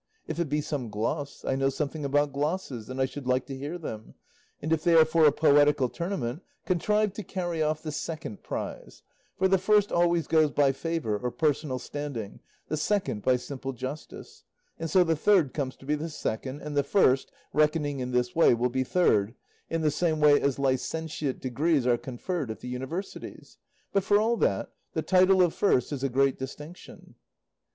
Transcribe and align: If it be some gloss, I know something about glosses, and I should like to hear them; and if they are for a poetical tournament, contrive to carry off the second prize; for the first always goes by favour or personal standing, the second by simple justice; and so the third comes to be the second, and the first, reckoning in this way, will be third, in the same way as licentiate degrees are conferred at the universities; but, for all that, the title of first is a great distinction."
If 0.25 0.39
it 0.39 0.49
be 0.49 0.61
some 0.61 0.89
gloss, 0.89 1.45
I 1.45 1.55
know 1.55 1.69
something 1.69 2.03
about 2.03 2.33
glosses, 2.33 2.89
and 2.89 2.99
I 2.99 3.05
should 3.05 3.27
like 3.27 3.45
to 3.45 3.55
hear 3.55 3.77
them; 3.77 4.15
and 4.59 4.73
if 4.73 4.83
they 4.83 4.95
are 4.95 5.05
for 5.05 5.25
a 5.25 5.31
poetical 5.31 5.89
tournament, 5.89 6.41
contrive 6.65 7.13
to 7.13 7.23
carry 7.23 7.61
off 7.61 7.83
the 7.83 7.91
second 7.91 8.41
prize; 8.41 9.03
for 9.37 9.47
the 9.47 9.59
first 9.59 9.91
always 9.91 10.25
goes 10.25 10.49
by 10.49 10.71
favour 10.71 11.19
or 11.19 11.29
personal 11.29 11.77
standing, 11.77 12.39
the 12.67 12.77
second 12.77 13.21
by 13.21 13.35
simple 13.35 13.73
justice; 13.73 14.43
and 14.79 14.89
so 14.89 15.03
the 15.03 15.15
third 15.15 15.53
comes 15.53 15.75
to 15.75 15.85
be 15.85 15.93
the 15.93 16.09
second, 16.09 16.61
and 16.63 16.75
the 16.75 16.81
first, 16.81 17.31
reckoning 17.53 17.99
in 17.99 18.09
this 18.09 18.35
way, 18.35 18.55
will 18.55 18.71
be 18.71 18.83
third, 18.83 19.35
in 19.69 19.81
the 19.81 19.91
same 19.91 20.19
way 20.19 20.41
as 20.41 20.57
licentiate 20.57 21.39
degrees 21.39 21.85
are 21.85 21.95
conferred 21.99 22.49
at 22.49 22.61
the 22.61 22.67
universities; 22.69 23.59
but, 23.93 24.03
for 24.03 24.19
all 24.19 24.35
that, 24.35 24.71
the 24.93 25.03
title 25.03 25.43
of 25.43 25.53
first 25.53 25.91
is 25.91 26.01
a 26.03 26.09
great 26.09 26.39
distinction." 26.39 27.13